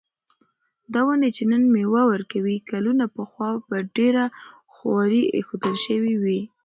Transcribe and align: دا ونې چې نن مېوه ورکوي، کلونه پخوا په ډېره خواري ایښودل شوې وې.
دا 0.93 1.01
ونې 1.07 1.29
چې 1.35 1.43
نن 1.51 1.63
مېوه 1.73 2.03
ورکوي، 2.11 2.57
کلونه 2.69 3.05
پخوا 3.15 3.49
په 3.67 3.75
ډېره 3.95 4.23
خواري 4.73 5.23
ایښودل 5.35 5.75
شوې 5.85 6.13
وې. 6.23 6.41